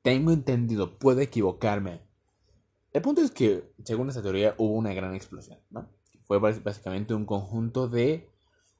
Tengo 0.02 0.32
entendido, 0.32 0.98
puedo 0.98 1.20
equivocarme. 1.20 2.02
El 2.92 3.02
punto 3.02 3.20
es 3.20 3.30
que, 3.30 3.74
según 3.84 4.08
esta 4.08 4.22
teoría, 4.22 4.54
hubo 4.56 4.74
una 4.74 4.94
gran 4.94 5.14
explosión, 5.14 5.58
¿no? 5.68 5.90
Fue 6.26 6.38
básicamente 6.38 7.14
un 7.14 7.24
conjunto 7.24 7.88
de 7.88 8.28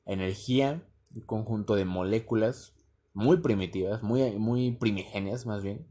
energía, 0.05 0.83
un 1.15 1.23
conjunto 1.23 1.77
de 1.77 1.85
moléculas 1.85 2.75
muy 3.15 3.39
primitivas, 3.39 4.03
muy, 4.03 4.33
muy 4.33 4.73
primigenias 4.73 5.47
más 5.47 5.63
bien, 5.63 5.87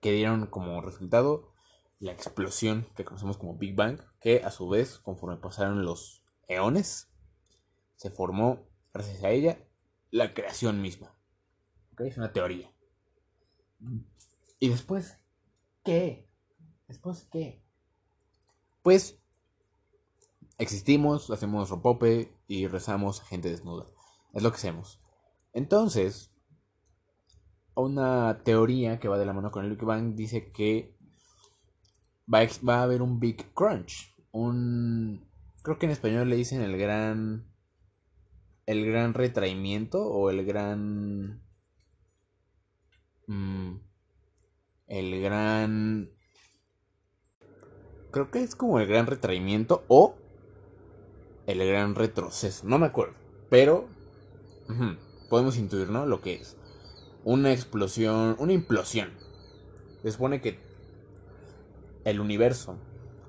que 0.00 0.12
dieron 0.12 0.46
como 0.46 0.80
resultado 0.82 1.52
la 2.00 2.12
explosión 2.12 2.86
que 2.96 3.04
conocemos 3.04 3.38
como 3.38 3.56
Big 3.56 3.76
Bang, 3.76 4.00
que 4.20 4.42
a 4.42 4.50
su 4.50 4.68
vez, 4.68 4.98
conforme 4.98 5.36
pasaron 5.36 5.84
los 5.84 6.24
eones, 6.48 7.08
se 7.94 8.10
formó, 8.10 8.68
gracias 8.92 9.22
a 9.22 9.30
ella, 9.30 9.64
la 10.10 10.34
creación 10.34 10.82
misma. 10.82 11.14
Es 11.98 12.16
una 12.16 12.32
teoría. 12.32 12.72
¿Y 14.58 14.68
después 14.68 15.18
qué? 15.84 16.28
¿Después 16.88 17.28
qué? 17.30 17.62
Pues 18.82 19.20
existimos, 20.58 21.30
hacemos 21.30 21.70
ropope 21.70 22.36
y 22.46 22.66
rezamos 22.66 23.22
gente 23.22 23.50
desnuda. 23.50 23.86
Es 24.34 24.42
lo 24.42 24.50
que 24.50 24.56
hacemos. 24.56 25.00
Entonces, 25.52 26.30
una 27.74 28.42
teoría 28.44 28.98
que 28.98 29.08
va 29.08 29.18
de 29.18 29.26
la 29.26 29.32
mano 29.32 29.50
con 29.50 29.64
el 29.64 29.70
Big 29.70 29.84
Bang 29.84 30.14
dice 30.14 30.50
que 30.52 30.96
va 32.32 32.40
a, 32.40 32.48
va 32.68 32.80
a 32.80 32.82
haber 32.82 33.02
un 33.02 33.18
Big 33.20 33.52
Crunch. 33.54 34.14
Un. 34.32 35.26
Creo 35.62 35.78
que 35.78 35.86
en 35.86 35.92
español 35.92 36.28
le 36.28 36.36
dicen 36.36 36.60
el 36.60 36.76
gran. 36.76 37.46
El 38.66 38.84
gran 38.84 39.14
retraimiento 39.14 40.06
o 40.06 40.28
el 40.28 40.44
gran. 40.44 41.42
Mm, 43.26 43.76
el 44.88 45.22
gran. 45.22 46.10
Creo 48.10 48.30
que 48.30 48.42
es 48.42 48.56
como 48.56 48.80
el 48.80 48.86
gran 48.86 49.06
retraimiento 49.06 49.84
o 49.88 50.16
el 51.48 51.66
gran 51.66 51.94
retroceso. 51.94 52.66
No 52.66 52.78
me 52.78 52.86
acuerdo. 52.86 53.14
Pero. 53.48 53.88
podemos 55.30 55.56
intuir, 55.56 55.88
¿no? 55.88 56.06
Lo 56.06 56.20
que 56.20 56.34
es. 56.34 56.56
Una 57.24 57.52
explosión. 57.52 58.36
Una 58.38 58.52
implosión. 58.52 59.10
Se 60.02 60.12
supone 60.12 60.40
que 60.40 60.58
el 62.04 62.20
universo, 62.20 62.76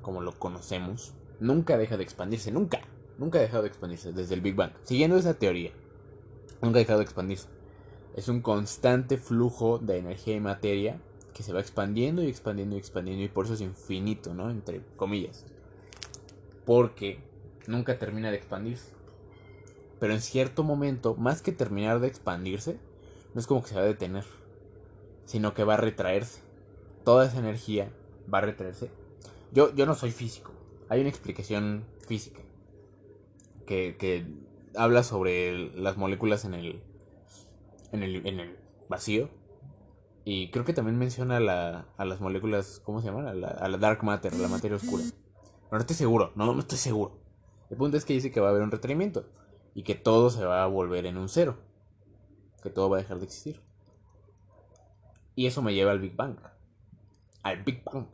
como 0.01 0.21
lo 0.21 0.37
conocemos, 0.37 1.13
nunca 1.39 1.77
deja 1.77 1.95
de 1.95 2.03
expandirse. 2.03 2.51
Nunca. 2.51 2.81
Nunca 3.17 3.39
ha 3.39 3.41
dejado 3.41 3.63
de 3.63 3.69
expandirse 3.69 4.11
desde 4.11 4.35
el 4.35 4.41
Big 4.41 4.55
Bang. 4.55 4.73
Siguiendo 4.83 5.17
esa 5.17 5.35
teoría. 5.35 5.71
Nunca 6.61 6.79
ha 6.79 6.81
dejado 6.81 6.99
de 6.99 7.05
expandirse. 7.05 7.47
Es 8.15 8.27
un 8.27 8.41
constante 8.41 9.17
flujo 9.17 9.79
de 9.79 9.97
energía 9.97 10.35
y 10.35 10.41
materia 10.41 10.99
que 11.33 11.41
se 11.41 11.53
va 11.53 11.61
expandiendo 11.61 12.21
y 12.21 12.27
expandiendo 12.27 12.75
y 12.75 12.79
expandiendo 12.79 13.23
y 13.23 13.29
por 13.29 13.45
eso 13.45 13.53
es 13.53 13.61
infinito, 13.61 14.33
¿no? 14.33 14.49
Entre 14.49 14.81
comillas. 14.97 15.45
Porque 16.65 17.28
nunca 17.67 17.97
termina 17.97 18.31
de 18.31 18.37
expandirse. 18.37 18.91
Pero 19.99 20.13
en 20.13 20.21
cierto 20.21 20.63
momento, 20.63 21.15
más 21.15 21.41
que 21.41 21.51
terminar 21.51 21.99
de 21.99 22.07
expandirse, 22.07 22.79
no 23.33 23.39
es 23.39 23.47
como 23.47 23.61
que 23.61 23.69
se 23.69 23.75
va 23.75 23.81
a 23.81 23.85
detener, 23.85 24.23
sino 25.25 25.53
que 25.53 25.63
va 25.63 25.75
a 25.75 25.77
retraerse. 25.77 26.41
Toda 27.03 27.25
esa 27.25 27.39
energía 27.39 27.91
va 28.31 28.39
a 28.39 28.41
retraerse. 28.41 28.89
Yo, 29.51 29.73
yo 29.75 29.85
no 29.85 29.95
soy 29.95 30.11
físico. 30.11 30.51
Hay 30.89 31.01
una 31.01 31.09
explicación 31.09 31.85
física 32.07 32.41
que, 33.65 33.97
que 33.97 34.25
habla 34.75 35.03
sobre 35.03 35.69
las 35.75 35.97
moléculas 35.97 36.45
en 36.45 36.53
el, 36.53 36.81
en 37.91 38.03
el, 38.03 38.25
en 38.25 38.39
el 38.39 38.57
vacío 38.87 39.29
y 40.25 40.51
creo 40.51 40.65
que 40.65 40.73
también 40.73 40.97
menciona 40.97 41.39
la, 41.39 41.87
a 41.97 42.05
las 42.05 42.21
moléculas, 42.21 42.81
¿cómo 42.83 43.01
se 43.01 43.07
llaman? 43.07 43.27
A 43.27 43.33
la, 43.33 43.77
dark 43.77 44.03
matter, 44.03 44.33
a 44.33 44.37
la 44.37 44.47
materia 44.47 44.77
oscura. 44.77 45.03
Pero 45.03 45.71
no 45.71 45.79
estoy 45.79 45.95
seguro, 45.95 46.31
no, 46.35 46.53
no 46.53 46.59
estoy 46.59 46.77
seguro. 46.77 47.18
El 47.69 47.77
punto 47.77 47.97
es 47.97 48.05
que 48.05 48.13
dice 48.13 48.31
que 48.31 48.39
va 48.39 48.47
a 48.47 48.49
haber 48.51 48.63
un 48.63 48.71
retraimiento 48.71 49.25
y 49.73 49.83
que 49.83 49.95
todo 49.95 50.29
se 50.29 50.43
va 50.43 50.63
a 50.63 50.67
volver 50.67 51.05
en 51.05 51.17
un 51.17 51.29
cero. 51.29 51.57
Que 52.63 52.69
todo 52.69 52.89
va 52.89 52.97
a 52.97 53.01
dejar 53.01 53.19
de 53.19 53.25
existir. 53.25 53.61
Y 55.35 55.47
eso 55.47 55.61
me 55.61 55.73
lleva 55.73 55.91
al 55.91 55.99
Big 55.99 56.15
Bang. 56.15 56.37
Al 57.43 57.63
Big 57.63 57.83
Bang. 57.83 58.07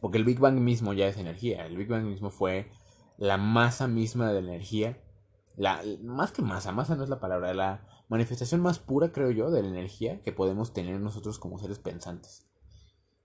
Porque 0.00 0.18
el 0.18 0.24
Big 0.24 0.38
Bang 0.38 0.58
mismo 0.58 0.92
ya 0.92 1.06
es 1.06 1.16
energía. 1.16 1.66
El 1.66 1.76
Big 1.76 1.88
Bang 1.88 2.04
mismo 2.04 2.30
fue 2.30 2.70
la 3.18 3.36
masa 3.36 3.86
misma 3.86 4.32
de 4.32 4.42
la 4.42 4.48
energía. 4.48 5.00
La, 5.56 5.82
más 6.02 6.32
que 6.32 6.42
masa, 6.42 6.72
masa 6.72 6.96
no 6.96 7.04
es 7.04 7.10
la 7.10 7.20
palabra, 7.20 7.52
la 7.52 7.86
manifestación 8.08 8.60
más 8.60 8.78
pura, 8.78 9.12
creo 9.12 9.30
yo, 9.30 9.50
de 9.50 9.62
la 9.62 9.68
energía 9.68 10.22
que 10.22 10.32
podemos 10.32 10.72
tener 10.72 11.00
nosotros 11.00 11.38
como 11.38 11.58
seres 11.58 11.78
pensantes. 11.78 12.48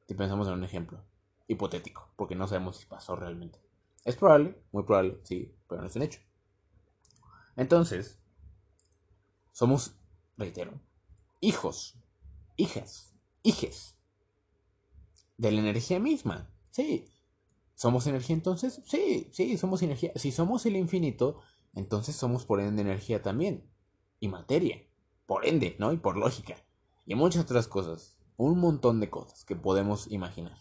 Si 0.07 0.15
pensamos 0.15 0.47
en 0.47 0.55
un 0.55 0.63
ejemplo 0.63 1.03
hipotético, 1.47 2.09
porque 2.15 2.35
no 2.35 2.47
sabemos 2.47 2.77
si 2.77 2.85
pasó 2.85 3.15
realmente. 3.15 3.59
Es 4.03 4.15
probable, 4.15 4.61
muy 4.71 4.83
probable, 4.83 5.19
sí, 5.23 5.55
pero 5.67 5.81
no 5.81 5.87
es 5.87 5.95
un 5.95 6.01
hecho. 6.01 6.19
Entonces, 7.55 8.19
somos, 9.51 9.95
reitero, 10.37 10.73
hijos, 11.39 11.95
hijas, 12.57 13.13
hijes 13.43 13.97
de 15.37 15.51
la 15.51 15.59
energía 15.59 15.99
misma. 15.99 16.49
Sí. 16.71 17.05
¿Somos 17.75 18.07
energía 18.07 18.35
entonces? 18.35 18.81
Sí, 18.85 19.29
sí, 19.31 19.57
somos 19.57 19.81
energía. 19.81 20.11
Si 20.15 20.31
somos 20.31 20.65
el 20.65 20.75
infinito, 20.75 21.39
entonces 21.73 22.15
somos 22.15 22.45
por 22.45 22.59
ende 22.61 22.81
energía 22.81 23.21
también 23.21 23.69
y 24.19 24.27
materia. 24.27 24.81
Por 25.25 25.45
ende, 25.45 25.75
¿no? 25.79 25.91
Y 25.93 25.97
por 25.97 26.17
lógica. 26.17 26.55
Y 27.05 27.15
muchas 27.15 27.43
otras 27.43 27.67
cosas. 27.67 28.17
Un 28.37 28.59
montón 28.59 28.99
de 28.99 29.09
cosas 29.09 29.45
que 29.45 29.55
podemos 29.55 30.11
imaginar. 30.11 30.57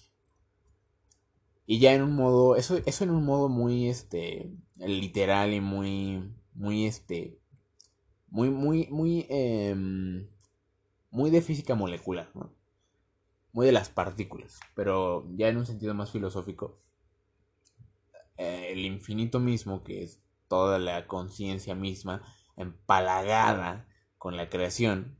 Y 1.66 1.78
ya 1.78 1.94
en 1.94 2.02
un 2.02 2.14
modo, 2.14 2.56
eso, 2.56 2.78
eso 2.86 3.04
en 3.04 3.10
un 3.10 3.24
modo 3.24 3.48
muy, 3.48 3.88
este, 3.88 4.50
literal 4.76 5.52
y 5.54 5.60
muy, 5.60 6.34
muy, 6.54 6.86
este, 6.86 7.38
muy, 8.28 8.50
muy, 8.50 8.88
muy, 8.90 9.26
em, 9.28 10.28
muy 11.10 11.30
de 11.30 11.42
física 11.42 11.74
molecular, 11.74 12.30
¿no? 12.34 12.52
Muy 13.52 13.66
de 13.66 13.72
las 13.72 13.90
partículas. 13.90 14.58
Pero 14.74 15.28
ya 15.36 15.48
en 15.48 15.58
un 15.58 15.66
sentido 15.66 15.94
más 15.94 16.10
filosófico, 16.10 16.80
eh, 18.36 18.70
el 18.72 18.84
infinito 18.84 19.40
mismo, 19.40 19.84
que 19.84 20.02
es 20.02 20.20
toda 20.48 20.78
la 20.78 21.06
conciencia 21.06 21.74
misma, 21.74 22.22
empalagada 22.56 23.86
con 24.18 24.36
la 24.36 24.48
creación, 24.48 25.18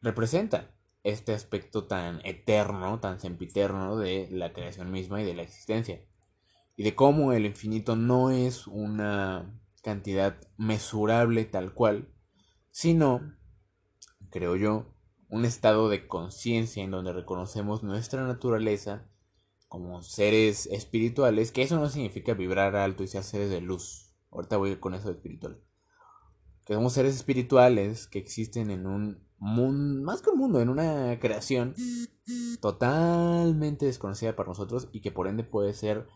representa 0.00 0.75
este 1.06 1.32
aspecto 1.32 1.86
tan 1.86 2.20
eterno, 2.24 2.98
tan 2.98 3.20
sempiterno 3.20 3.96
de 3.96 4.28
la 4.32 4.52
creación 4.52 4.90
misma 4.90 5.22
y 5.22 5.24
de 5.24 5.34
la 5.34 5.42
existencia. 5.42 6.04
Y 6.76 6.82
de 6.82 6.96
cómo 6.96 7.32
el 7.32 7.46
infinito 7.46 7.94
no 7.94 8.30
es 8.30 8.66
una 8.66 9.60
cantidad 9.82 10.36
mesurable 10.56 11.44
tal 11.44 11.72
cual, 11.74 12.12
sino, 12.72 13.36
creo 14.30 14.56
yo, 14.56 14.94
un 15.28 15.44
estado 15.44 15.88
de 15.88 16.08
conciencia 16.08 16.82
en 16.82 16.90
donde 16.90 17.12
reconocemos 17.12 17.84
nuestra 17.84 18.26
naturaleza 18.26 19.08
como 19.68 20.02
seres 20.02 20.66
espirituales, 20.66 21.52
que 21.52 21.62
eso 21.62 21.78
no 21.78 21.88
significa 21.88 22.34
vibrar 22.34 22.74
alto 22.74 23.04
y 23.04 23.08
ser 23.08 23.22
seres 23.22 23.50
de 23.50 23.60
luz, 23.60 24.06
Ahorita 24.32 24.56
voy 24.56 24.76
con 24.76 24.94
eso 24.94 25.08
de 25.08 25.14
espiritual. 25.14 25.62
Que 26.66 26.74
somos 26.74 26.92
seres 26.92 27.14
espirituales 27.14 28.06
que 28.06 28.18
existen 28.18 28.70
en 28.70 28.86
un 28.86 29.26
mundo, 29.38 30.04
más 30.04 30.20
que 30.20 30.30
un 30.30 30.38
mundo, 30.38 30.60
en 30.60 30.68
una 30.68 31.18
creación 31.20 31.74
totalmente 32.60 33.86
desconocida 33.86 34.36
para 34.36 34.48
nosotros 34.48 34.88
y 34.92 35.00
que 35.00 35.12
por 35.12 35.28
ende 35.28 35.44
puede 35.44 35.72
ser 35.72 36.06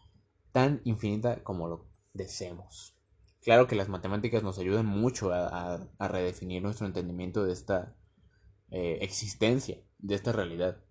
tan 0.52 0.82
infinita 0.84 1.42
como 1.42 1.68
lo 1.68 1.88
deseemos. 2.12 2.96
Claro 3.42 3.66
que 3.66 3.76
las 3.76 3.88
matemáticas 3.88 4.42
nos 4.42 4.58
ayudan 4.58 4.86
mucho 4.86 5.32
a, 5.32 5.88
redefinir 5.98 6.62
nuestro 6.62 6.86
entendimiento 6.86 7.44
de 7.44 7.52
esta 7.52 7.96
eh, 8.70 8.98
existencia, 9.00 9.82
de 9.98 10.14
esta 10.14 10.32
realidad. 10.32 10.84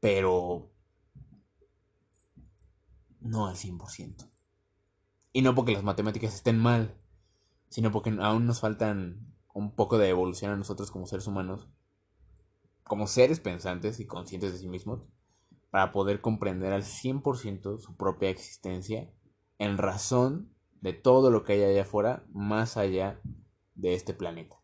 Pero 0.00 0.72
no 3.20 3.46
al 3.46 3.56
100%. 3.56 4.30
Y 5.32 5.42
no 5.42 5.54
porque 5.54 5.72
las 5.72 5.82
matemáticas 5.82 6.34
estén 6.34 6.58
mal, 6.58 6.98
sino 7.76 7.92
porque 7.92 8.08
aún 8.22 8.46
nos 8.46 8.60
faltan 8.60 9.34
un 9.52 9.70
poco 9.74 9.98
de 9.98 10.08
evolución 10.08 10.50
a 10.50 10.56
nosotros 10.56 10.90
como 10.90 11.04
seres 11.04 11.26
humanos, 11.26 11.68
como 12.84 13.06
seres 13.06 13.38
pensantes 13.38 14.00
y 14.00 14.06
conscientes 14.06 14.54
de 14.54 14.58
sí 14.60 14.66
mismos, 14.66 15.02
para 15.68 15.92
poder 15.92 16.22
comprender 16.22 16.72
al 16.72 16.84
100% 16.84 17.78
su 17.78 17.94
propia 17.98 18.30
existencia 18.30 19.12
en 19.58 19.76
razón 19.76 20.54
de 20.80 20.94
todo 20.94 21.30
lo 21.30 21.44
que 21.44 21.52
hay 21.52 21.64
allá 21.64 21.82
afuera, 21.82 22.24
más 22.32 22.78
allá 22.78 23.20
de 23.74 23.92
este 23.92 24.14
planeta. 24.14 24.56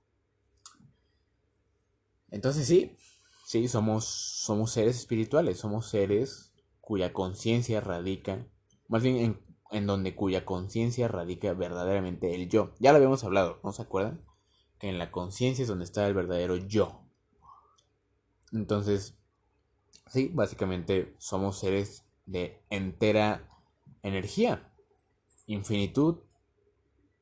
Entonces 2.30 2.66
sí, 2.66 2.96
sí, 3.44 3.68
somos, 3.68 4.06
somos 4.06 4.72
seres 4.72 4.96
espirituales, 4.96 5.58
somos 5.58 5.86
seres 5.86 6.54
cuya 6.80 7.12
conciencia 7.12 7.82
radica, 7.82 8.48
más 8.88 9.02
bien 9.02 9.16
en, 9.16 9.51
en 9.72 9.86
donde 9.86 10.14
cuya 10.14 10.44
conciencia 10.44 11.08
radica 11.08 11.52
verdaderamente 11.54 12.34
el 12.34 12.48
yo. 12.48 12.72
Ya 12.78 12.92
lo 12.92 12.96
habíamos 12.96 13.24
hablado, 13.24 13.58
¿no 13.64 13.72
se 13.72 13.82
acuerdan? 13.82 14.22
Que 14.78 14.88
en 14.88 14.98
la 14.98 15.10
conciencia 15.10 15.62
es 15.62 15.68
donde 15.68 15.84
está 15.84 16.06
el 16.06 16.14
verdadero 16.14 16.56
yo. 16.56 17.02
Entonces, 18.52 19.18
sí, 20.06 20.30
básicamente 20.32 21.16
somos 21.18 21.58
seres 21.58 22.04
de 22.26 22.62
entera 22.68 23.48
energía, 24.02 24.70
infinitud, 25.46 26.18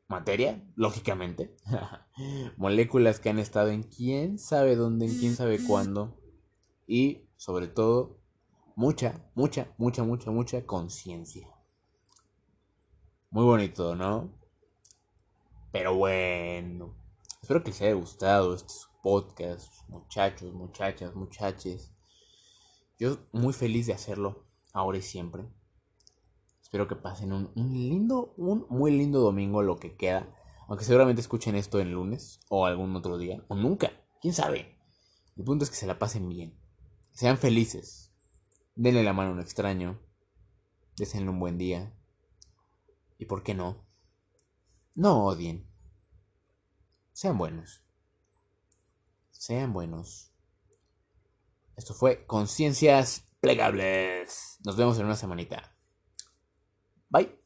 materia, 0.09 0.61
lógicamente, 0.75 1.57
moléculas 2.57 3.21
que 3.21 3.31
han 3.31 3.39
estado 3.39 3.69
en 3.69 3.85
quién 3.85 4.41
sabe 4.41 4.75
dónde, 4.75 5.07
en 5.07 5.19
quién 5.19 5.37
sabe 5.37 5.65
cuándo, 5.65 6.19
y 6.87 7.29
sobre 7.37 7.69
todo, 7.69 8.19
mucha, 8.75 9.31
mucha, 9.37 9.73
mucha, 9.79 10.03
mucha, 10.03 10.31
mucha 10.33 10.67
conciencia. 10.67 11.60
Muy 13.33 13.45
bonito, 13.45 13.95
¿no? 13.95 14.29
Pero 15.71 15.95
bueno, 15.95 16.97
espero 17.41 17.63
que 17.63 17.71
les 17.71 17.81
haya 17.81 17.93
gustado 17.93 18.55
este 18.55 18.75
podcast, 19.05 19.73
muchachos, 19.89 20.53
muchachas, 20.53 21.15
muchaches. 21.15 21.93
Yo 22.99 23.19
muy 23.31 23.53
feliz 23.53 23.87
de 23.87 23.93
hacerlo, 23.93 24.49
ahora 24.73 24.99
y 24.99 25.03
siempre. 25.03 25.45
Espero 26.61 26.89
que 26.89 26.97
pasen 26.97 27.33
un, 27.33 27.53
lindo, 27.55 28.35
un 28.37 28.67
muy 28.69 28.91
lindo 28.91 29.21
domingo 29.21 29.63
lo 29.63 29.77
que 29.77 29.97
queda. 29.97 30.35
Aunque 30.67 30.85
seguramente 30.85 31.21
escuchen 31.21 31.55
esto 31.55 31.79
el 31.79 31.93
lunes 31.93 32.41
o 32.49 32.67
algún 32.67 32.97
otro 32.97 33.17
día. 33.17 33.45
O 33.47 33.55
nunca. 33.55 33.93
¿Quién 34.21 34.35
sabe? 34.35 34.77
El 35.37 35.45
punto 35.45 35.65
es 35.65 35.71
que 35.71 35.77
se 35.77 35.87
la 35.87 36.01
pasen 36.01 36.29
bien. 36.29 36.59
Sean 37.13 37.39
felices. 37.39 38.13
Denle 38.75 39.05
la 39.05 39.13
mano 39.13 39.31
a 39.31 39.35
un 39.35 39.41
extraño. 39.41 40.01
Deseenle 40.97 41.31
un 41.31 41.39
buen 41.39 41.59
día. 41.59 41.95
Y 43.21 43.27
por 43.27 43.43
qué 43.43 43.55
no. 43.55 43.87
No 44.95 45.27
odien. 45.27 45.71
Sean 47.13 47.37
buenos. 47.37 47.85
Sean 49.31 49.75
buenos. 49.75 50.33
Esto 51.77 51.93
fue 51.93 52.25
Conciencias 52.27 53.27
Plegables. 53.41 54.57
Nos 54.65 54.77
vemos 54.77 54.99
en 54.99 55.05
una 55.05 55.17
semanita. 55.17 55.77
Bye. 57.11 57.39